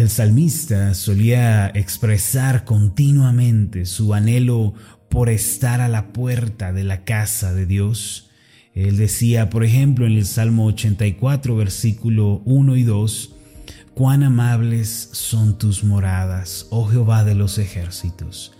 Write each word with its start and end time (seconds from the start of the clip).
El 0.00 0.08
salmista 0.08 0.94
solía 0.94 1.70
expresar 1.74 2.64
continuamente 2.64 3.84
su 3.84 4.14
anhelo 4.14 4.72
por 5.10 5.28
estar 5.28 5.82
a 5.82 5.88
la 5.88 6.14
puerta 6.14 6.72
de 6.72 6.84
la 6.84 7.04
casa 7.04 7.52
de 7.52 7.66
Dios. 7.66 8.30
Él 8.74 8.96
decía, 8.96 9.50
por 9.50 9.62
ejemplo, 9.62 10.06
en 10.06 10.12
el 10.12 10.24
Salmo 10.24 10.64
84, 10.64 11.54
versículo 11.54 12.40
1 12.46 12.76
y 12.76 12.82
2, 12.82 13.34
Cuán 13.92 14.22
amables 14.22 15.10
son 15.12 15.58
tus 15.58 15.84
moradas, 15.84 16.66
oh 16.70 16.86
Jehová 16.86 17.22
de 17.22 17.34
los 17.34 17.58
ejércitos. 17.58 18.54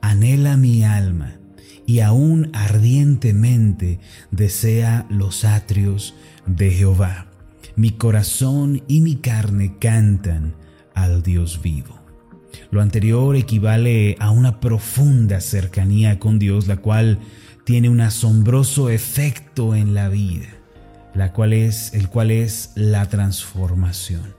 Anhela 0.00 0.56
mi 0.56 0.82
alma 0.82 1.36
y 1.84 2.00
aún 2.00 2.48
ardientemente 2.54 4.00
desea 4.30 5.04
los 5.10 5.44
atrios 5.44 6.14
de 6.46 6.70
Jehová. 6.70 7.26
Mi 7.76 7.90
corazón 7.90 8.82
y 8.88 9.02
mi 9.02 9.16
carne 9.16 9.76
cantan 9.78 10.54
al 10.96 11.22
Dios 11.22 11.62
vivo. 11.62 11.96
Lo 12.72 12.82
anterior 12.82 13.36
equivale 13.36 14.16
a 14.18 14.32
una 14.32 14.58
profunda 14.58 15.40
cercanía 15.40 16.18
con 16.18 16.40
Dios, 16.40 16.66
la 16.66 16.78
cual 16.78 17.20
tiene 17.64 17.88
un 17.88 18.00
asombroso 18.00 18.90
efecto 18.90 19.76
en 19.76 19.94
la 19.94 20.08
vida, 20.08 20.48
la 21.14 21.32
cual 21.32 21.52
es, 21.52 21.94
el 21.94 22.08
cual 22.08 22.32
es 22.32 22.72
la 22.74 23.08
transformación. 23.08 24.34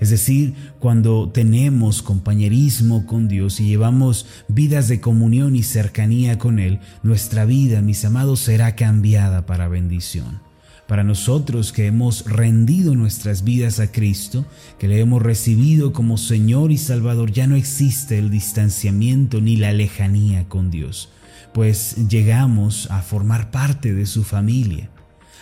Es 0.00 0.10
decir, 0.10 0.54
cuando 0.78 1.30
tenemos 1.30 2.02
compañerismo 2.02 3.06
con 3.06 3.26
Dios 3.26 3.58
y 3.58 3.66
llevamos 3.66 4.26
vidas 4.46 4.86
de 4.88 5.00
comunión 5.00 5.56
y 5.56 5.62
cercanía 5.62 6.38
con 6.38 6.58
Él, 6.58 6.80
nuestra 7.02 7.46
vida, 7.46 7.80
mis 7.80 8.04
amados, 8.04 8.40
será 8.40 8.76
cambiada 8.76 9.46
para 9.46 9.68
bendición. 9.68 10.41
Para 10.86 11.04
nosotros 11.04 11.72
que 11.72 11.86
hemos 11.86 12.24
rendido 12.26 12.94
nuestras 12.94 13.44
vidas 13.44 13.80
a 13.80 13.92
Cristo, 13.92 14.44
que 14.78 14.88
le 14.88 15.00
hemos 15.00 15.22
recibido 15.22 15.92
como 15.92 16.18
Señor 16.18 16.72
y 16.72 16.78
Salvador, 16.78 17.32
ya 17.32 17.46
no 17.46 17.56
existe 17.56 18.18
el 18.18 18.30
distanciamiento 18.30 19.40
ni 19.40 19.56
la 19.56 19.72
lejanía 19.72 20.48
con 20.48 20.70
Dios, 20.70 21.10
pues 21.54 22.08
llegamos 22.08 22.90
a 22.90 23.00
formar 23.02 23.50
parte 23.50 23.94
de 23.94 24.06
su 24.06 24.24
familia. 24.24 24.90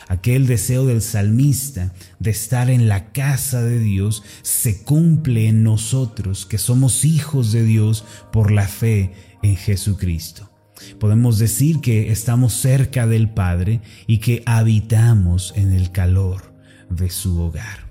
Aquel 0.08 0.46
deseo 0.46 0.86
del 0.86 1.02
salmista 1.02 1.94
de 2.18 2.30
estar 2.30 2.68
en 2.68 2.88
la 2.88 3.12
casa 3.12 3.62
de 3.62 3.78
Dios 3.78 4.22
se 4.42 4.82
cumple 4.82 5.46
en 5.48 5.62
nosotros, 5.62 6.46
que 6.46 6.58
somos 6.58 7.04
hijos 7.04 7.52
de 7.52 7.62
Dios 7.64 8.04
por 8.32 8.50
la 8.50 8.66
fe 8.66 9.12
en 9.42 9.56
Jesucristo. 9.56 10.50
Podemos 10.98 11.38
decir 11.38 11.80
que 11.80 12.10
estamos 12.10 12.52
cerca 12.54 13.06
del 13.06 13.28
Padre 13.28 13.80
y 14.06 14.18
que 14.18 14.42
habitamos 14.46 15.52
en 15.56 15.72
el 15.72 15.90
calor 15.90 16.54
de 16.90 17.10
su 17.10 17.40
hogar. 17.40 17.90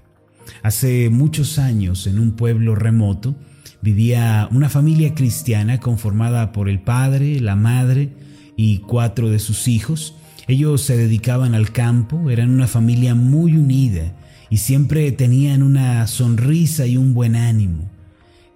Hace 0.64 1.10
muchos 1.10 1.60
años, 1.60 2.08
en 2.08 2.20
un 2.20 2.34
pueblo 2.34 2.76
remoto, 2.76 3.36
vivía 3.82 4.48
una 4.52 4.70
familia 4.70 5.14
cristiana 5.16 5.80
conformada 5.80 6.52
por 6.52 6.70
el 6.70 6.82
padre, 6.82 7.40
la 7.40 7.56
madre 7.56 8.10
y 8.58 8.80
cuatro 8.80 9.30
de 9.30 9.40
sus 9.40 9.68
hijos, 9.68 10.16
ellos 10.48 10.82
se 10.82 10.98
dedicaban 10.98 11.54
al 11.54 11.72
campo, 11.72 12.30
eran 12.30 12.50
una 12.50 12.68
familia 12.68 13.16
muy 13.16 13.56
unida 13.56 14.16
y 14.50 14.58
siempre 14.58 15.12
tenían 15.12 15.62
una 15.62 16.08
sonrisa 16.08 16.88
y 16.88 16.98
un 16.98 17.14
buen 17.14 17.36
ánimo. 17.36 17.90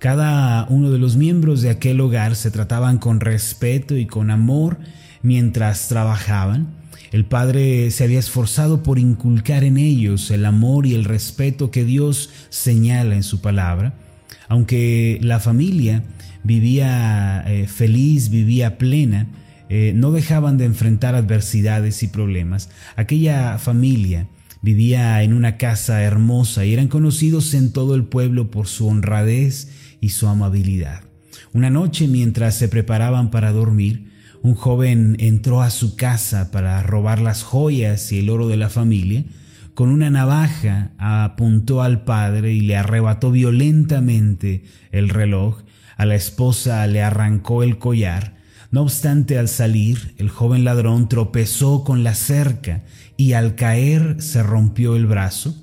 Cada 0.03 0.67
uno 0.67 0.91
de 0.91 0.97
los 0.97 1.15
miembros 1.15 1.61
de 1.61 1.69
aquel 1.69 2.01
hogar 2.01 2.35
se 2.35 2.51
trataban 2.51 2.97
con 2.97 3.21
respeto 3.21 3.95
y 3.95 4.05
con 4.05 4.31
amor 4.31 4.77
mientras 5.21 5.87
trabajaban. 5.87 6.73
El 7.13 7.23
padre 7.23 7.89
se 7.89 8.03
había 8.03 8.19
esforzado 8.19 8.83
por 8.83 8.99
inculcar 8.99 9.63
en 9.63 9.77
ellos 9.77 10.29
el 10.29 10.43
amor 10.43 10.85
y 10.85 10.93
el 10.93 11.05
respeto 11.05 11.71
que 11.71 11.85
Dios 11.85 12.31
señala 12.49 13.15
en 13.15 13.23
su 13.23 13.39
palabra. 13.39 13.93
Aunque 14.49 15.19
la 15.21 15.39
familia 15.39 16.03
vivía 16.43 17.41
eh, 17.47 17.67
feliz, 17.67 18.29
vivía 18.29 18.77
plena, 18.77 19.27
eh, 19.69 19.93
no 19.95 20.11
dejaban 20.11 20.57
de 20.57 20.65
enfrentar 20.65 21.15
adversidades 21.15 22.03
y 22.03 22.09
problemas. 22.09 22.69
Aquella 22.97 23.57
familia 23.57 24.27
vivía 24.61 25.23
en 25.23 25.31
una 25.31 25.55
casa 25.55 26.03
hermosa 26.03 26.65
y 26.65 26.73
eran 26.73 26.89
conocidos 26.89 27.53
en 27.53 27.71
todo 27.71 27.95
el 27.95 28.03
pueblo 28.03 28.51
por 28.51 28.67
su 28.67 28.87
honradez 28.87 29.69
y 30.03 30.09
su 30.09 30.27
amabilidad. 30.27 31.01
Una 31.53 31.69
noche 31.69 32.07
mientras 32.07 32.55
se 32.55 32.67
preparaban 32.67 33.31
para 33.31 33.51
dormir, 33.51 34.11
un 34.41 34.55
joven 34.55 35.15
entró 35.19 35.61
a 35.61 35.69
su 35.69 35.95
casa 35.95 36.51
para 36.51 36.81
robar 36.83 37.21
las 37.21 37.43
joyas 37.43 38.11
y 38.11 38.19
el 38.19 38.29
oro 38.29 38.47
de 38.47 38.57
la 38.57 38.69
familia. 38.69 39.23
Con 39.73 39.89
una 39.89 40.09
navaja 40.09 40.91
apuntó 40.97 41.81
al 41.81 42.03
padre 42.03 42.53
y 42.53 42.61
le 42.61 42.75
arrebató 42.75 43.31
violentamente 43.31 44.65
el 44.91 45.09
reloj. 45.09 45.63
A 45.97 46.05
la 46.05 46.15
esposa 46.15 46.85
le 46.87 47.01
arrancó 47.01 47.63
el 47.63 47.77
collar 47.77 48.43
no 48.73 48.81
obstante, 48.81 49.37
al 49.37 49.49
salir, 49.49 50.15
el 50.17 50.29
joven 50.29 50.63
ladrón 50.63 51.07
tropezó 51.07 51.83
con 51.83 52.03
la 52.03 52.15
cerca 52.15 52.83
y 53.17 53.33
al 53.33 53.53
caer 53.53 54.15
se 54.17 54.41
rompió 54.41 54.95
el 54.95 55.05
brazo. 55.05 55.55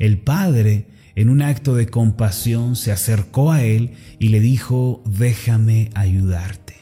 El 0.00 0.18
padre, 0.18 0.88
en 1.20 1.30
un 1.30 1.42
acto 1.42 1.74
de 1.74 1.86
compasión, 1.86 2.76
se 2.76 2.92
acercó 2.92 3.52
a 3.52 3.62
él 3.62 3.92
y 4.18 4.28
le 4.28 4.40
dijo, 4.40 5.02
déjame 5.06 5.90
ayudarte. 5.94 6.76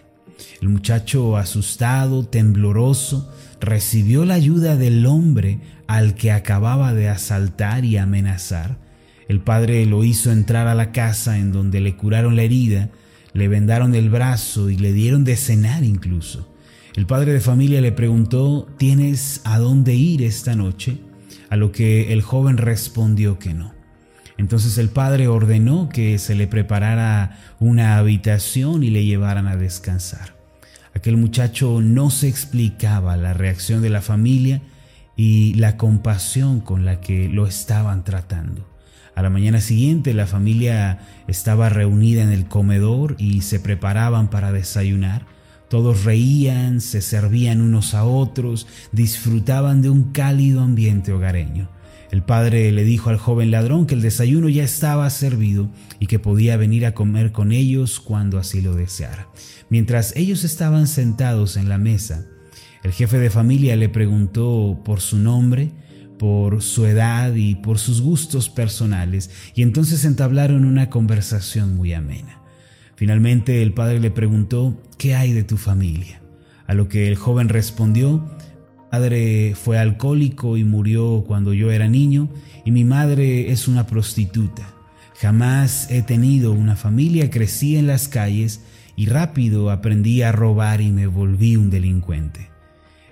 El 0.60 0.68
muchacho, 0.68 1.36
asustado, 1.36 2.24
tembloroso, 2.24 3.32
recibió 3.60 4.24
la 4.24 4.34
ayuda 4.34 4.76
del 4.76 5.06
hombre 5.06 5.60
al 5.86 6.14
que 6.14 6.32
acababa 6.32 6.94
de 6.94 7.08
asaltar 7.08 7.84
y 7.84 7.96
amenazar. 7.96 8.78
El 9.28 9.40
padre 9.40 9.84
lo 9.86 10.04
hizo 10.04 10.30
entrar 10.32 10.68
a 10.68 10.74
la 10.74 10.92
casa 10.92 11.38
en 11.38 11.52
donde 11.52 11.80
le 11.80 11.96
curaron 11.96 12.36
la 12.36 12.42
herida 12.42 12.90
le 13.38 13.48
vendaron 13.48 13.94
el 13.94 14.10
brazo 14.10 14.70
y 14.70 14.76
le 14.76 14.92
dieron 14.92 15.24
de 15.24 15.36
cenar 15.36 15.84
incluso. 15.84 16.52
El 16.96 17.06
padre 17.06 17.32
de 17.32 17.40
familia 17.40 17.80
le 17.80 17.92
preguntó, 17.92 18.68
¿tienes 18.78 19.40
a 19.44 19.58
dónde 19.58 19.94
ir 19.94 20.22
esta 20.22 20.56
noche? 20.56 20.98
A 21.48 21.56
lo 21.56 21.70
que 21.70 22.12
el 22.12 22.22
joven 22.22 22.56
respondió 22.56 23.38
que 23.38 23.54
no. 23.54 23.77
Entonces 24.38 24.78
el 24.78 24.88
padre 24.88 25.26
ordenó 25.26 25.88
que 25.88 26.18
se 26.18 26.36
le 26.36 26.46
preparara 26.46 27.38
una 27.58 27.98
habitación 27.98 28.84
y 28.84 28.90
le 28.90 29.04
llevaran 29.04 29.48
a 29.48 29.56
descansar. 29.56 30.36
Aquel 30.94 31.16
muchacho 31.16 31.80
no 31.82 32.10
se 32.10 32.28
explicaba 32.28 33.16
la 33.16 33.34
reacción 33.34 33.82
de 33.82 33.90
la 33.90 34.00
familia 34.00 34.62
y 35.16 35.54
la 35.54 35.76
compasión 35.76 36.60
con 36.60 36.84
la 36.84 37.00
que 37.00 37.28
lo 37.28 37.46
estaban 37.46 38.04
tratando. 38.04 38.66
A 39.16 39.22
la 39.22 39.30
mañana 39.30 39.60
siguiente 39.60 40.14
la 40.14 40.28
familia 40.28 41.00
estaba 41.26 41.68
reunida 41.68 42.22
en 42.22 42.30
el 42.30 42.46
comedor 42.46 43.16
y 43.18 43.40
se 43.40 43.58
preparaban 43.58 44.30
para 44.30 44.52
desayunar. 44.52 45.26
Todos 45.68 46.04
reían, 46.04 46.80
se 46.80 47.02
servían 47.02 47.60
unos 47.60 47.94
a 47.94 48.04
otros, 48.04 48.68
disfrutaban 48.92 49.82
de 49.82 49.90
un 49.90 50.12
cálido 50.12 50.60
ambiente 50.60 51.12
hogareño. 51.12 51.68
El 52.10 52.22
padre 52.22 52.72
le 52.72 52.84
dijo 52.84 53.10
al 53.10 53.18
joven 53.18 53.50
ladrón 53.50 53.86
que 53.86 53.94
el 53.94 54.02
desayuno 54.02 54.48
ya 54.48 54.64
estaba 54.64 55.08
servido 55.10 55.68
y 56.00 56.06
que 56.06 56.18
podía 56.18 56.56
venir 56.56 56.86
a 56.86 56.94
comer 56.94 57.32
con 57.32 57.52
ellos 57.52 58.00
cuando 58.00 58.38
así 58.38 58.62
lo 58.62 58.74
deseara. 58.74 59.28
Mientras 59.68 60.16
ellos 60.16 60.44
estaban 60.44 60.86
sentados 60.86 61.56
en 61.56 61.68
la 61.68 61.76
mesa, 61.76 62.26
el 62.82 62.92
jefe 62.92 63.18
de 63.18 63.28
familia 63.28 63.76
le 63.76 63.88
preguntó 63.88 64.80
por 64.84 65.00
su 65.00 65.18
nombre, 65.18 65.72
por 66.18 66.62
su 66.62 66.86
edad 66.86 67.34
y 67.34 67.56
por 67.56 67.78
sus 67.78 68.00
gustos 68.00 68.48
personales, 68.48 69.30
y 69.54 69.62
entonces 69.62 70.04
entablaron 70.04 70.64
una 70.64 70.88
conversación 70.88 71.76
muy 71.76 71.92
amena. 71.92 72.40
Finalmente 72.96 73.62
el 73.62 73.74
padre 73.74 74.00
le 74.00 74.10
preguntó, 74.10 74.82
¿qué 74.96 75.14
hay 75.14 75.32
de 75.32 75.44
tu 75.44 75.56
familia? 75.56 76.20
A 76.66 76.74
lo 76.74 76.88
que 76.88 77.08
el 77.08 77.16
joven 77.16 77.48
respondió, 77.48 78.28
padre 78.90 79.54
fue 79.54 79.78
alcohólico 79.78 80.56
y 80.56 80.64
murió 80.64 81.24
cuando 81.26 81.52
yo 81.52 81.70
era 81.70 81.88
niño, 81.88 82.28
y 82.64 82.70
mi 82.70 82.84
madre 82.84 83.50
es 83.52 83.68
una 83.68 83.86
prostituta. 83.86 84.68
Jamás 85.20 85.90
he 85.90 86.02
tenido 86.02 86.52
una 86.52 86.76
familia, 86.76 87.30
crecí 87.30 87.76
en 87.76 87.86
las 87.86 88.08
calles 88.08 88.60
y 88.96 89.06
rápido 89.06 89.70
aprendí 89.70 90.22
a 90.22 90.32
robar 90.32 90.80
y 90.80 90.90
me 90.90 91.06
volví 91.06 91.56
un 91.56 91.70
delincuente. 91.70 92.48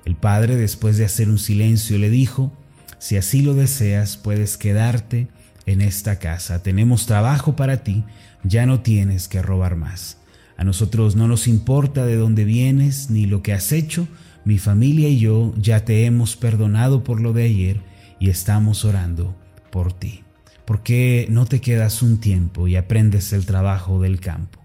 El 0.04 0.14
padre, 0.14 0.56
después 0.56 0.98
de 0.98 1.04
hacer 1.04 1.28
un 1.28 1.38
silencio, 1.38 1.98
le 1.98 2.10
dijo, 2.10 2.52
si 2.98 3.16
así 3.16 3.42
lo 3.42 3.54
deseas, 3.54 4.16
puedes 4.16 4.56
quedarte 4.56 5.28
en 5.66 5.80
esta 5.80 6.18
casa. 6.18 6.62
Tenemos 6.62 7.06
trabajo 7.06 7.56
para 7.56 7.82
ti, 7.82 8.04
ya 8.44 8.66
no 8.66 8.80
tienes 8.80 9.28
que 9.28 9.42
robar 9.42 9.76
más. 9.76 10.18
A 10.56 10.64
nosotros 10.64 11.16
no 11.16 11.28
nos 11.28 11.48
importa 11.48 12.06
de 12.06 12.16
dónde 12.16 12.44
vienes 12.44 13.10
ni 13.10 13.26
lo 13.26 13.42
que 13.42 13.52
has 13.52 13.72
hecho. 13.72 14.08
Mi 14.46 14.56
familia 14.56 15.10
y 15.10 15.18
yo 15.18 15.52
ya 15.60 15.84
te 15.84 16.06
hemos 16.06 16.36
perdonado 16.36 17.04
por 17.04 17.20
lo 17.20 17.34
de 17.34 17.42
ayer 17.42 17.80
y 18.18 18.30
estamos 18.30 18.86
orando 18.86 19.36
por 19.70 19.92
ti. 19.92 20.22
¿Por 20.64 20.82
qué 20.82 21.26
no 21.28 21.44
te 21.44 21.60
quedas 21.60 22.00
un 22.00 22.18
tiempo 22.18 22.66
y 22.66 22.76
aprendes 22.76 23.34
el 23.34 23.44
trabajo 23.44 24.00
del 24.00 24.20
campo? 24.20 24.64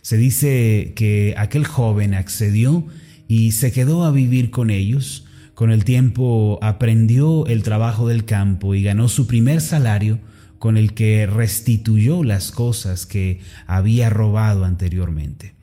Se 0.00 0.16
dice 0.16 0.94
que 0.96 1.34
aquel 1.36 1.66
joven 1.66 2.14
accedió 2.14 2.86
y 3.28 3.52
se 3.52 3.72
quedó 3.72 4.04
a 4.04 4.10
vivir 4.10 4.50
con 4.50 4.70
ellos 4.70 5.26
con 5.56 5.72
el 5.72 5.84
tiempo 5.86 6.58
aprendió 6.60 7.46
el 7.46 7.62
trabajo 7.62 8.06
del 8.06 8.26
campo 8.26 8.74
y 8.74 8.82
ganó 8.82 9.08
su 9.08 9.26
primer 9.26 9.62
salario 9.62 10.20
con 10.58 10.76
el 10.76 10.92
que 10.92 11.26
restituyó 11.26 12.22
las 12.24 12.52
cosas 12.52 13.06
que 13.06 13.40
había 13.66 14.10
robado 14.10 14.66
anteriormente. 14.66 15.55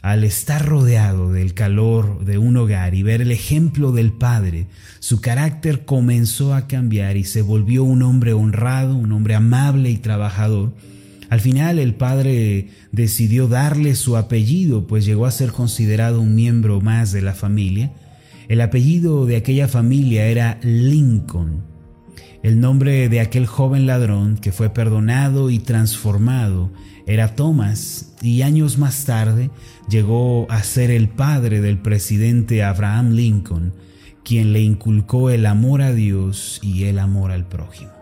Al 0.00 0.22
estar 0.22 0.64
rodeado 0.64 1.32
del 1.32 1.54
calor 1.54 2.24
de 2.24 2.38
un 2.38 2.56
hogar 2.56 2.94
y 2.94 3.02
ver 3.02 3.20
el 3.20 3.32
ejemplo 3.32 3.90
del 3.90 4.12
Padre, 4.12 4.68
su 5.00 5.20
carácter 5.20 5.84
comenzó 5.84 6.54
a 6.54 6.68
cambiar 6.68 7.16
y 7.16 7.24
se 7.24 7.42
volvió 7.42 7.82
un 7.82 8.02
hombre 8.02 8.32
honrado, 8.32 8.96
un 8.96 9.10
hombre 9.10 9.34
amable 9.34 9.90
y 9.90 9.96
trabajador. 9.96 10.72
Al 11.30 11.40
final 11.40 11.80
el 11.80 11.94
Padre 11.94 12.68
decidió 12.92 13.48
darle 13.48 13.96
su 13.96 14.16
apellido, 14.16 14.86
pues 14.86 15.04
llegó 15.04 15.26
a 15.26 15.32
ser 15.32 15.50
considerado 15.50 16.20
un 16.20 16.34
miembro 16.34 16.80
más 16.80 17.10
de 17.10 17.20
la 17.20 17.34
familia. 17.34 17.92
El 18.48 18.60
apellido 18.60 19.26
de 19.26 19.36
aquella 19.36 19.66
familia 19.66 20.26
era 20.26 20.58
Lincoln, 20.62 21.64
el 22.48 22.60
nombre 22.60 23.10
de 23.10 23.20
aquel 23.20 23.44
joven 23.44 23.86
ladrón 23.86 24.38
que 24.38 24.52
fue 24.52 24.70
perdonado 24.70 25.50
y 25.50 25.58
transformado 25.58 26.72
era 27.06 27.34
Thomas 27.34 28.14
y 28.22 28.40
años 28.40 28.78
más 28.78 29.04
tarde 29.04 29.50
llegó 29.86 30.50
a 30.50 30.62
ser 30.62 30.90
el 30.90 31.10
padre 31.10 31.60
del 31.60 31.76
presidente 31.76 32.64
Abraham 32.64 33.10
Lincoln, 33.10 33.74
quien 34.24 34.54
le 34.54 34.62
inculcó 34.62 35.28
el 35.28 35.44
amor 35.44 35.82
a 35.82 35.92
Dios 35.92 36.58
y 36.62 36.84
el 36.84 37.00
amor 37.00 37.32
al 37.32 37.46
prójimo. 37.46 37.92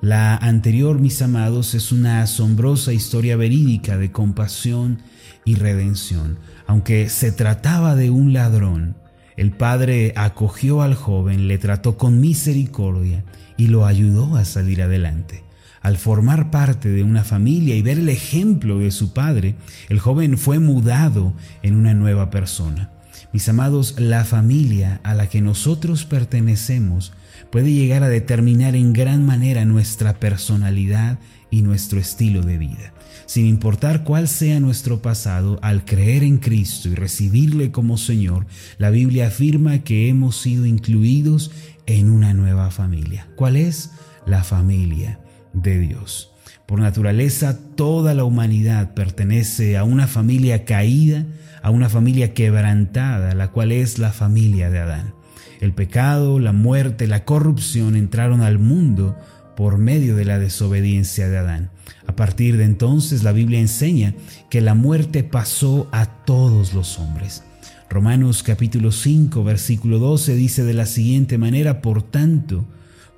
La 0.00 0.34
anterior, 0.36 0.98
mis 0.98 1.20
amados, 1.20 1.74
es 1.74 1.92
una 1.92 2.22
asombrosa 2.22 2.94
historia 2.94 3.36
verídica 3.36 3.98
de 3.98 4.10
compasión 4.12 5.02
y 5.44 5.56
redención. 5.56 6.38
Aunque 6.66 7.10
se 7.10 7.32
trataba 7.32 7.96
de 7.96 8.08
un 8.08 8.32
ladrón, 8.32 8.96
el 9.38 9.52
padre 9.52 10.12
acogió 10.16 10.82
al 10.82 10.96
joven, 10.96 11.46
le 11.46 11.58
trató 11.58 11.96
con 11.96 12.20
misericordia 12.20 13.24
y 13.56 13.68
lo 13.68 13.86
ayudó 13.86 14.34
a 14.34 14.44
salir 14.44 14.82
adelante. 14.82 15.44
Al 15.80 15.96
formar 15.96 16.50
parte 16.50 16.88
de 16.88 17.04
una 17.04 17.22
familia 17.22 17.76
y 17.76 17.82
ver 17.82 18.00
el 18.00 18.08
ejemplo 18.08 18.80
de 18.80 18.90
su 18.90 19.12
padre, 19.12 19.54
el 19.88 20.00
joven 20.00 20.38
fue 20.38 20.58
mudado 20.58 21.34
en 21.62 21.76
una 21.76 21.94
nueva 21.94 22.30
persona. 22.30 22.90
Mis 23.32 23.48
amados, 23.48 23.96
la 23.98 24.24
familia 24.24 25.00
a 25.04 25.14
la 25.14 25.28
que 25.28 25.42
nosotros 25.42 26.04
pertenecemos 26.04 27.12
puede 27.50 27.72
llegar 27.72 28.02
a 28.02 28.08
determinar 28.08 28.74
en 28.74 28.92
gran 28.92 29.24
manera 29.26 29.64
nuestra 29.66 30.18
personalidad 30.18 31.18
y 31.50 31.62
nuestro 31.62 32.00
estilo 32.00 32.42
de 32.42 32.58
vida. 32.58 32.94
Sin 33.26 33.46
importar 33.46 34.04
cuál 34.04 34.28
sea 34.28 34.60
nuestro 34.60 35.02
pasado, 35.02 35.58
al 35.60 35.84
creer 35.84 36.22
en 36.22 36.38
Cristo 36.38 36.88
y 36.88 36.94
recibirle 36.94 37.70
como 37.70 37.98
Señor, 37.98 38.46
la 38.78 38.88
Biblia 38.88 39.26
afirma 39.26 39.80
que 39.80 40.08
hemos 40.08 40.40
sido 40.40 40.64
incluidos 40.64 41.50
en 41.84 42.10
una 42.10 42.32
nueva 42.32 42.70
familia. 42.70 43.28
¿Cuál 43.36 43.56
es? 43.56 43.90
La 44.26 44.44
familia 44.44 45.20
de 45.52 45.78
Dios. 45.78 46.32
Por 46.66 46.80
naturaleza, 46.80 47.58
toda 47.76 48.14
la 48.14 48.24
humanidad 48.24 48.94
pertenece 48.94 49.76
a 49.76 49.84
una 49.84 50.06
familia 50.06 50.64
caída, 50.64 51.24
a 51.62 51.70
una 51.70 51.88
familia 51.88 52.34
quebrantada, 52.34 53.34
la 53.34 53.48
cual 53.48 53.72
es 53.72 53.98
la 53.98 54.12
familia 54.12 54.70
de 54.70 54.78
Adán. 54.78 55.14
El 55.60 55.72
pecado, 55.72 56.38
la 56.38 56.52
muerte, 56.52 57.06
la 57.06 57.24
corrupción 57.24 57.96
entraron 57.96 58.42
al 58.42 58.58
mundo 58.58 59.16
por 59.56 59.76
medio 59.78 60.14
de 60.14 60.24
la 60.24 60.38
desobediencia 60.38 61.28
de 61.28 61.38
Adán. 61.38 61.70
A 62.06 62.14
partir 62.14 62.56
de 62.56 62.64
entonces 62.64 63.24
la 63.24 63.32
Biblia 63.32 63.58
enseña 63.58 64.14
que 64.50 64.60
la 64.60 64.74
muerte 64.74 65.24
pasó 65.24 65.88
a 65.90 66.06
todos 66.06 66.74
los 66.74 66.98
hombres. 66.98 67.42
Romanos 67.90 68.42
capítulo 68.42 68.92
5 68.92 69.42
versículo 69.42 69.98
12 69.98 70.36
dice 70.36 70.62
de 70.62 70.74
la 70.74 70.86
siguiente 70.86 71.38
manera, 71.38 71.80
por 71.80 72.02
tanto, 72.02 72.66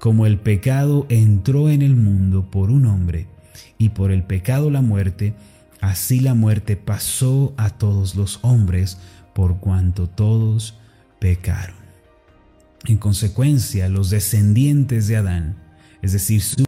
como 0.01 0.25
el 0.25 0.39
pecado 0.39 1.07
entró 1.11 1.69
en 1.69 1.83
el 1.83 1.95
mundo 1.95 2.51
por 2.51 2.71
un 2.71 2.87
hombre, 2.87 3.27
y 3.77 3.91
por 3.91 4.11
el 4.11 4.23
pecado 4.23 4.71
la 4.71 4.81
muerte, 4.81 5.35
así 5.83 6.21
la 6.21 6.35
muerte 6.35 6.75
pasó 6.77 7.53
a 7.59 7.69
todos 7.69 8.15
los 8.15 8.39
hombres, 8.43 8.99
por 9.35 9.59
cuanto 9.59 10.09
todos 10.09 10.79
pecaron. 11.19 11.77
En 12.87 12.97
consecuencia, 12.97 13.91
los 13.91 14.09
descendientes 14.09 15.07
de 15.07 15.19
Adán, 15.19 15.57
es 16.01 16.13
decir, 16.13 16.41
su 16.41 16.65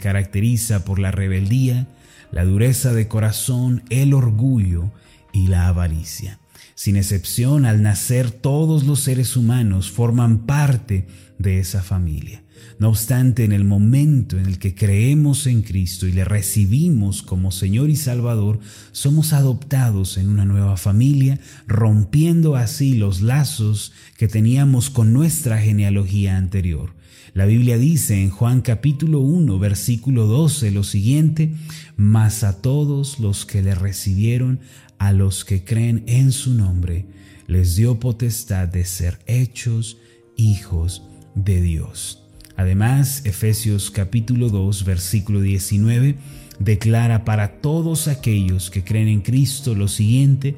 caracteriza 0.00 0.84
por 0.84 1.00
la 1.00 1.10
rebeldía, 1.10 1.88
la 2.30 2.44
dureza 2.44 2.92
de 2.92 3.08
corazón, 3.08 3.82
el 3.90 4.14
orgullo 4.14 4.92
y 5.32 5.48
la 5.48 5.66
avaricia. 5.66 6.38
Sin 6.74 6.96
excepción, 6.96 7.66
al 7.66 7.82
nacer 7.82 8.30
todos 8.30 8.84
los 8.84 9.00
seres 9.00 9.36
humanos 9.36 9.90
forman 9.90 10.46
parte 10.46 11.06
de 11.38 11.58
esa 11.58 11.82
familia. 11.82 12.42
No 12.78 12.90
obstante, 12.90 13.44
en 13.44 13.52
el 13.52 13.64
momento 13.64 14.38
en 14.38 14.46
el 14.46 14.58
que 14.58 14.74
creemos 14.74 15.46
en 15.46 15.62
Cristo 15.62 16.06
y 16.06 16.12
le 16.12 16.24
recibimos 16.24 17.22
como 17.22 17.50
Señor 17.50 17.88
y 17.88 17.96
Salvador, 17.96 18.60
somos 18.92 19.32
adoptados 19.32 20.18
en 20.18 20.28
una 20.28 20.44
nueva 20.44 20.76
familia, 20.76 21.40
rompiendo 21.66 22.54
así 22.54 22.94
los 22.94 23.22
lazos 23.22 23.92
que 24.18 24.28
teníamos 24.28 24.90
con 24.90 25.12
nuestra 25.12 25.58
genealogía 25.58 26.36
anterior. 26.36 26.94
La 27.36 27.44
Biblia 27.44 27.76
dice 27.76 28.22
en 28.22 28.30
Juan 28.30 28.62
capítulo 28.62 29.20
1, 29.20 29.58
versículo 29.58 30.26
12 30.26 30.70
lo 30.70 30.82
siguiente, 30.84 31.52
mas 31.94 32.44
a 32.44 32.62
todos 32.62 33.20
los 33.20 33.44
que 33.44 33.60
le 33.60 33.74
recibieron, 33.74 34.60
a 34.98 35.12
los 35.12 35.44
que 35.44 35.64
creen 35.64 36.04
en 36.06 36.32
su 36.32 36.54
nombre, 36.54 37.06
les 37.46 37.76
dio 37.76 38.00
potestad 38.00 38.68
de 38.68 38.84
ser 38.84 39.18
hechos 39.26 39.98
hijos 40.36 41.02
de 41.34 41.60
Dios. 41.60 42.22
Además, 42.56 43.24
Efesios 43.24 43.90
capítulo 43.90 44.48
2, 44.48 44.84
versículo 44.84 45.40
19, 45.40 46.16
declara 46.58 47.24
para 47.24 47.60
todos 47.60 48.08
aquellos 48.08 48.70
que 48.70 48.82
creen 48.82 49.08
en 49.08 49.20
Cristo 49.20 49.74
lo 49.74 49.88
siguiente, 49.88 50.56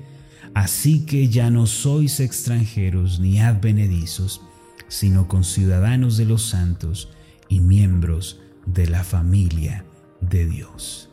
así 0.54 1.04
que 1.04 1.28
ya 1.28 1.50
no 1.50 1.66
sois 1.66 2.20
extranjeros 2.20 3.18
ni 3.18 3.40
advenedizos, 3.40 4.40
sino 4.86 5.26
conciudadanos 5.26 6.16
de 6.16 6.24
los 6.24 6.42
santos 6.42 7.10
y 7.48 7.60
miembros 7.60 8.40
de 8.64 8.86
la 8.86 9.02
familia 9.02 9.84
de 10.20 10.46
Dios. 10.46 11.07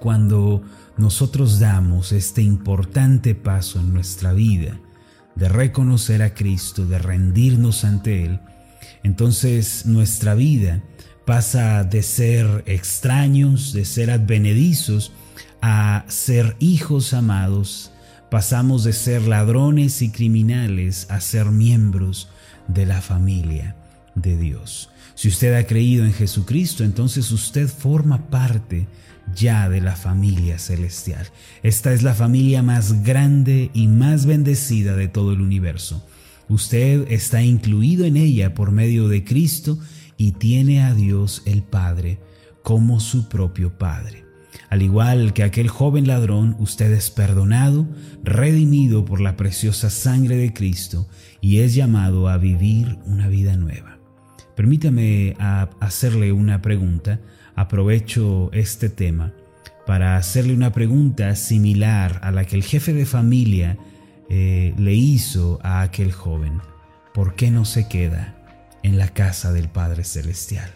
Cuando 0.00 0.62
nosotros 0.96 1.60
damos 1.60 2.12
este 2.12 2.42
importante 2.42 3.34
paso 3.34 3.78
en 3.80 3.92
nuestra 3.92 4.32
vida 4.32 4.80
de 5.36 5.48
reconocer 5.48 6.22
a 6.22 6.34
Cristo, 6.34 6.86
de 6.86 6.98
rendirnos 6.98 7.84
ante 7.84 8.24
Él, 8.24 8.40
entonces 9.02 9.84
nuestra 9.86 10.34
vida 10.34 10.82
pasa 11.26 11.84
de 11.84 12.02
ser 12.02 12.64
extraños, 12.66 13.72
de 13.72 13.84
ser 13.84 14.10
advenedizos, 14.10 15.12
a 15.60 16.04
ser 16.08 16.56
hijos 16.58 17.12
amados, 17.12 17.92
pasamos 18.30 18.84
de 18.84 18.94
ser 18.94 19.22
ladrones 19.22 20.00
y 20.00 20.10
criminales 20.10 21.06
a 21.10 21.20
ser 21.20 21.46
miembros 21.46 22.28
de 22.68 22.86
la 22.86 23.02
familia 23.02 23.76
de 24.14 24.36
Dios. 24.36 24.90
Si 25.14 25.28
usted 25.28 25.54
ha 25.54 25.66
creído 25.66 26.04
en 26.04 26.14
Jesucristo, 26.14 26.84
entonces 26.84 27.30
usted 27.30 27.68
forma 27.68 28.30
parte 28.30 28.86
ya 29.34 29.68
de 29.68 29.80
la 29.80 29.96
familia 29.96 30.58
celestial. 30.58 31.26
Esta 31.62 31.92
es 31.92 32.02
la 32.02 32.14
familia 32.14 32.62
más 32.62 33.02
grande 33.02 33.70
y 33.74 33.86
más 33.86 34.26
bendecida 34.26 34.96
de 34.96 35.08
todo 35.08 35.32
el 35.32 35.40
universo. 35.40 36.06
Usted 36.48 37.06
está 37.10 37.42
incluido 37.42 38.04
en 38.04 38.16
ella 38.16 38.54
por 38.54 38.72
medio 38.72 39.08
de 39.08 39.24
Cristo 39.24 39.78
y 40.16 40.32
tiene 40.32 40.82
a 40.82 40.94
Dios 40.94 41.42
el 41.46 41.62
Padre 41.62 42.18
como 42.62 43.00
su 43.00 43.28
propio 43.28 43.78
Padre. 43.78 44.24
Al 44.68 44.82
igual 44.82 45.32
que 45.32 45.42
aquel 45.42 45.68
joven 45.68 46.06
ladrón, 46.06 46.56
usted 46.58 46.92
es 46.92 47.10
perdonado, 47.10 47.88
redimido 48.22 49.04
por 49.04 49.20
la 49.20 49.36
preciosa 49.36 49.90
sangre 49.90 50.36
de 50.36 50.52
Cristo 50.52 51.08
y 51.40 51.58
es 51.58 51.74
llamado 51.74 52.28
a 52.28 52.36
vivir 52.36 52.98
una 53.04 53.28
vida 53.28 53.56
nueva. 53.56 53.98
Permítame 54.56 55.36
hacerle 55.80 56.32
una 56.32 56.60
pregunta 56.60 57.20
aprovecho 57.60 58.50
este 58.54 58.88
tema 58.88 59.34
para 59.86 60.16
hacerle 60.16 60.54
una 60.54 60.72
pregunta 60.72 61.36
similar 61.36 62.18
a 62.22 62.30
la 62.30 62.46
que 62.46 62.56
el 62.56 62.64
jefe 62.64 62.94
de 62.94 63.04
familia 63.04 63.76
eh, 64.30 64.72
le 64.78 64.94
hizo 64.94 65.58
a 65.62 65.82
aquel 65.82 66.10
joven. 66.10 66.62
¿Por 67.12 67.34
qué 67.34 67.50
no 67.50 67.66
se 67.66 67.86
queda 67.86 68.34
en 68.82 68.96
la 68.96 69.08
casa 69.08 69.52
del 69.52 69.68
Padre 69.68 70.04
Celestial? 70.04 70.70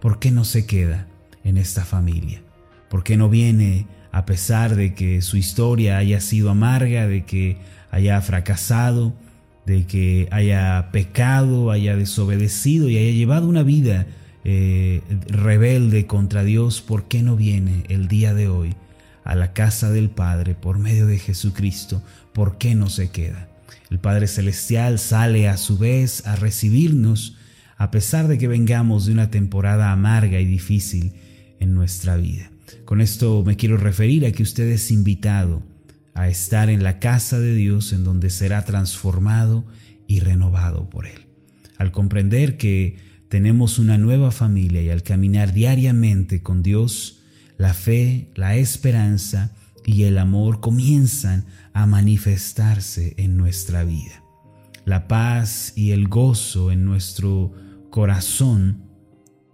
¿Por 0.00 0.20
qué 0.20 0.30
no 0.30 0.44
se 0.44 0.64
queda 0.64 1.08
en 1.42 1.58
esta 1.58 1.84
familia? 1.84 2.40
¿Por 2.88 3.02
qué 3.02 3.16
no 3.16 3.28
viene 3.28 3.86
a 4.12 4.24
pesar 4.24 4.76
de 4.76 4.94
que 4.94 5.22
su 5.22 5.36
historia 5.36 5.98
haya 5.98 6.20
sido 6.20 6.50
amarga, 6.50 7.08
de 7.08 7.24
que 7.24 7.56
haya 7.90 8.20
fracasado, 8.20 9.12
de 9.66 9.86
que 9.86 10.28
haya 10.30 10.90
pecado, 10.92 11.72
haya 11.72 11.96
desobedecido 11.96 12.88
y 12.88 12.96
haya 12.96 13.10
llevado 13.10 13.48
una 13.48 13.64
vida 13.64 14.06
eh, 14.44 15.02
rebelde 15.28 16.06
contra 16.06 16.42
Dios, 16.44 16.80
¿por 16.80 17.04
qué 17.04 17.22
no 17.22 17.36
viene 17.36 17.84
el 17.88 18.08
día 18.08 18.34
de 18.34 18.48
hoy 18.48 18.74
a 19.24 19.34
la 19.34 19.52
casa 19.52 19.90
del 19.90 20.10
Padre 20.10 20.54
por 20.54 20.78
medio 20.78 21.06
de 21.06 21.18
Jesucristo? 21.18 22.02
¿Por 22.32 22.58
qué 22.58 22.74
no 22.74 22.90
se 22.90 23.10
queda? 23.10 23.48
El 23.90 23.98
Padre 23.98 24.26
Celestial 24.26 24.98
sale 24.98 25.48
a 25.48 25.56
su 25.56 25.78
vez 25.78 26.26
a 26.26 26.34
recibirnos, 26.36 27.36
a 27.76 27.90
pesar 27.90 28.26
de 28.26 28.38
que 28.38 28.48
vengamos 28.48 29.06
de 29.06 29.12
una 29.12 29.30
temporada 29.30 29.92
amarga 29.92 30.40
y 30.40 30.46
difícil 30.46 31.12
en 31.60 31.74
nuestra 31.74 32.16
vida. 32.16 32.50
Con 32.84 33.00
esto 33.00 33.44
me 33.44 33.56
quiero 33.56 33.76
referir 33.76 34.26
a 34.26 34.32
que 34.32 34.42
usted 34.42 34.68
es 34.68 34.90
invitado 34.90 35.62
a 36.14 36.28
estar 36.28 36.68
en 36.68 36.82
la 36.82 36.98
casa 36.98 37.38
de 37.38 37.54
Dios 37.54 37.92
en 37.92 38.04
donde 38.04 38.30
será 38.30 38.64
transformado 38.64 39.64
y 40.06 40.20
renovado 40.20 40.90
por 40.90 41.06
Él. 41.06 41.26
Al 41.78 41.92
comprender 41.92 42.56
que 42.56 43.11
tenemos 43.32 43.78
una 43.78 43.96
nueva 43.96 44.30
familia 44.30 44.82
y 44.82 44.90
al 44.90 45.02
caminar 45.02 45.54
diariamente 45.54 46.42
con 46.42 46.62
Dios, 46.62 47.22
la 47.56 47.72
fe, 47.72 48.28
la 48.34 48.56
esperanza 48.56 49.52
y 49.86 50.02
el 50.02 50.18
amor 50.18 50.60
comienzan 50.60 51.46
a 51.72 51.86
manifestarse 51.86 53.14
en 53.16 53.38
nuestra 53.38 53.84
vida. 53.84 54.22
La 54.84 55.08
paz 55.08 55.72
y 55.76 55.92
el 55.92 56.08
gozo 56.08 56.72
en 56.72 56.84
nuestro 56.84 57.54
corazón 57.88 58.82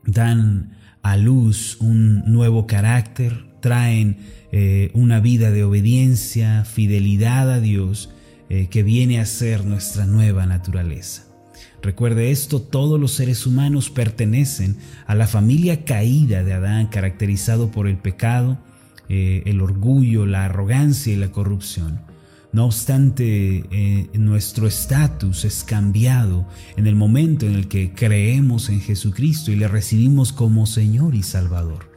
dan 0.05 0.77
a 1.03 1.17
luz 1.17 1.77
un 1.79 2.25
nuevo 2.25 2.67
carácter, 2.67 3.47
traen 3.61 4.19
eh, 4.51 4.91
una 4.93 5.21
vida 5.21 5.53
de 5.53 5.63
obediencia, 5.63 6.65
fidelidad 6.65 7.49
a 7.49 7.61
Dios, 7.61 8.11
eh, 8.49 8.67
que 8.71 8.83
viene 8.83 9.21
a 9.21 9.25
ser 9.25 9.65
nuestra 9.65 10.05
nueva 10.05 10.47
naturaleza. 10.47 11.28
Recuerde 11.83 12.31
esto, 12.31 12.61
todos 12.61 12.99
los 12.99 13.13
seres 13.13 13.47
humanos 13.47 13.91
pertenecen 13.91 14.77
a 15.07 15.15
la 15.15 15.27
familia 15.27 15.85
caída 15.85 16.43
de 16.43 16.53
Adán, 16.53 16.89
caracterizado 16.89 17.71
por 17.71 17.87
el 17.87 17.97
pecado, 17.97 18.59
eh, 19.09 19.43
el 19.47 19.61
orgullo, 19.61 20.27
la 20.27 20.45
arrogancia 20.45 21.13
y 21.13 21.17
la 21.17 21.31
corrupción. 21.31 22.01
No 22.51 22.65
obstante, 22.65 23.65
eh, 23.71 24.09
nuestro 24.15 24.67
estatus 24.67 25.45
es 25.45 25.65
cambiado 25.65 26.47
en 26.77 26.87
el 26.87 26.97
momento 26.97 27.47
en 27.47 27.55
el 27.55 27.69
que 27.69 27.93
creemos 27.93 28.71
en 28.71 28.81
Jesucristo 28.81 29.53
y 29.53 29.57
le 29.57 29.69
recibimos 29.69 30.33
como 30.33 30.67
Señor 30.67 31.15
y 31.15 31.23
Salvador. 31.23 31.88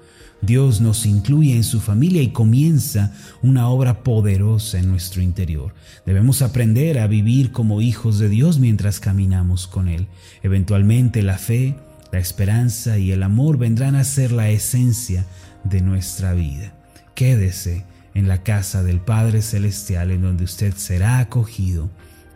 Dios 0.42 0.82
nos 0.82 1.06
incluye 1.06 1.56
en 1.56 1.64
su 1.64 1.80
familia 1.80 2.22
y 2.22 2.30
comienza 2.30 3.14
una 3.44 3.68
obra 3.70 4.04
poderosa 4.04 4.80
en 4.80 4.90
nuestro 4.90 5.22
interior. 5.22 5.76
Debemos 6.06 6.42
aprender 6.42 6.98
a 6.98 7.08
vivir 7.08 7.52
como 7.52 7.82
hijos 7.82 8.18
de 8.18 8.28
Dios 8.28 8.60
mientras 8.60 9.00
caminamos 9.00 9.68
con 9.68 9.88
Él. 9.88 10.08
Eventualmente 10.42 11.22
la 11.22 11.38
fe, 11.38 11.76
la 12.12 12.20
esperanza 12.20 12.98
y 12.98 13.12
el 13.12 13.22
amor 13.22 13.58
vendrán 13.58 13.96
a 13.96 14.04
ser 14.04 14.32
la 14.32 14.50
esencia 14.50 15.26
de 15.64 15.82
nuestra 15.82 16.34
vida. 16.34 16.74
Quédese 17.14 17.86
en 18.16 18.28
la 18.28 18.42
casa 18.42 18.84
del 18.84 19.00
Padre 19.00 19.42
Celestial 19.44 20.12
en 20.12 20.24
donde 20.24 20.44
usted 20.44 20.74
será 20.76 21.20
acogido 21.20 21.92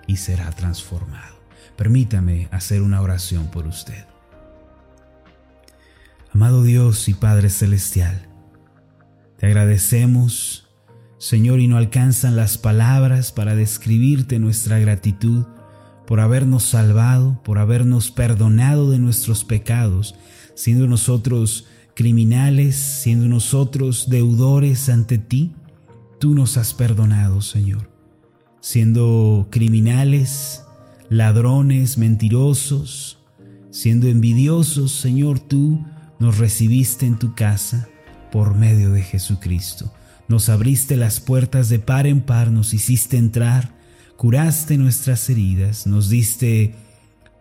y 0.05 0.17
será 0.17 0.51
transformado. 0.51 1.35
Permítame 1.75 2.47
hacer 2.51 2.81
una 2.81 3.01
oración 3.01 3.47
por 3.47 3.67
usted. 3.67 4.14
Amado 6.35 6.63
Dios 6.63 7.07
y 7.07 7.13
Padre 7.13 7.49
Celestial, 7.49 8.27
te 9.37 9.45
agradecemos, 9.45 10.67
Señor, 11.17 11.61
y 11.61 11.69
no 11.69 11.77
alcanzan 11.77 12.35
las 12.35 12.57
palabras 12.57 13.31
para 13.31 13.55
describirte 13.55 14.37
nuestra 14.37 14.77
gratitud 14.79 15.45
por 16.05 16.19
habernos 16.19 16.63
salvado, 16.63 17.41
por 17.41 17.57
habernos 17.57 18.11
perdonado 18.11 18.91
de 18.91 18.99
nuestros 18.99 19.45
pecados, 19.45 20.15
siendo 20.55 20.87
nosotros 20.87 21.67
criminales, 21.95 22.75
siendo 22.75 23.29
nosotros 23.29 24.09
deudores 24.09 24.89
ante 24.89 25.17
ti 25.17 25.53
tú 26.19 26.35
nos 26.35 26.57
has 26.57 26.73
perdonado, 26.73 27.39
Señor. 27.39 27.89
Siendo 28.59 29.47
criminales, 29.51 30.65
ladrones, 31.07 31.97
mentirosos, 31.97 33.19
siendo 33.71 34.09
envidiosos, 34.09 34.91
Señor, 34.91 35.39
tú 35.39 35.79
nos 36.19 36.37
recibiste 36.37 37.05
en 37.05 37.17
tu 37.17 37.35
casa 37.35 37.87
por 38.31 38.55
medio 38.55 38.91
de 38.91 39.01
Jesucristo. 39.01 39.93
Nos 40.27 40.49
abriste 40.49 40.95
las 40.95 41.19
puertas 41.19 41.69
de 41.69 41.79
par 41.79 42.07
en 42.07 42.21
par, 42.21 42.51
nos 42.51 42.73
hiciste 42.73 43.17
entrar, 43.17 43.75
curaste 44.17 44.77
nuestras 44.77 45.29
heridas, 45.29 45.85
nos 45.87 46.09
diste 46.09 46.75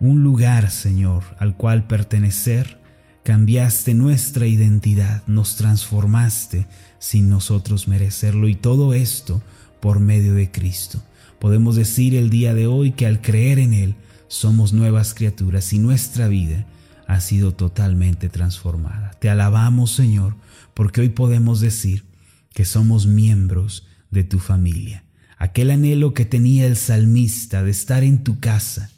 un 0.01 0.23
lugar, 0.23 0.71
Señor, 0.71 1.23
al 1.39 1.57
cual 1.57 1.87
pertenecer 1.87 2.85
Cambiaste 3.25 3.95
nuestra 3.95 4.47
identidad, 4.47 5.23
nos 5.27 5.57
transformaste 5.57 6.67
sin 6.99 7.31
nosotros 7.31 7.89
merecerlo 7.89 8.49
y 8.49 8.55
todo 8.55 8.93
esto 8.93 9.41
por 9.81 9.99
medio 9.99 10.35
de 10.35 10.51
Cristo. 10.51 11.03
Podemos 11.39 11.75
decir 11.75 12.15
el 12.15 12.29
día 12.29 12.53
de 12.53 12.67
hoy 12.67 12.93
que 12.93 13.07
al 13.07 13.23
creer 13.23 13.59
en 13.59 13.73
Él 13.73 13.95
somos 14.29 14.75
nuevas 14.75 15.15
criaturas 15.15 15.73
y 15.73 15.79
nuestra 15.79 16.29
vida 16.29 16.67
ha 17.07 17.21
sido 17.21 17.53
totalmente 17.53 18.29
transformada. 18.29 19.13
Te 19.21 19.29
alabamos 19.29 19.91
Señor 19.93 20.37
porque 20.75 21.01
hoy 21.01 21.11
podemos 21.11 21.61
decir 21.61 22.05
que 22.53 22.65
somos 22.65 23.07
miembros 23.07 23.87
de 24.11 24.25
tu 24.25 24.39
familia. 24.39 25.05
Aquel 25.37 25.71
anhelo 25.71 26.15
que 26.15 26.25
tenía 26.25 26.67
el 26.67 26.77
salmista 26.77 27.63
de 27.63 27.71
estar 27.71 28.05
en 28.05 28.25
tu 28.25 28.39
casa, 28.41 28.91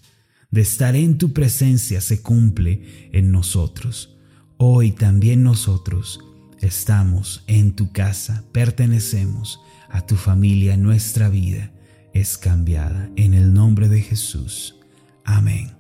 de 0.51 0.61
estar 0.61 0.95
en 0.95 1.19
tu 1.19 1.33
presencia, 1.33 2.01
se 2.01 2.23
cumple 2.23 3.11
en 3.13 3.33
nosotros. 3.33 4.17
Hoy 4.59 4.93
también 4.93 5.43
nosotros 5.43 6.21
estamos 6.61 7.43
en 7.47 7.75
tu 7.75 7.93
casa, 7.93 8.45
pertenecemos 8.53 9.61
a 9.89 10.07
tu 10.07 10.17
familia, 10.17 10.77
nuestra 10.77 11.29
vida 11.29 11.73
es 12.13 12.39
cambiada. 12.39 13.11
En 13.17 13.35
el 13.35 13.53
nombre 13.53 13.89
de 13.89 14.03
Jesús. 14.03 14.77
Amén 15.25 15.73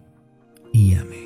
y 0.72 0.94
amén. 0.94 1.25